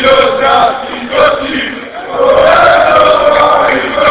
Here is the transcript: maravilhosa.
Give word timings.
maravilhosa. 0.00 0.59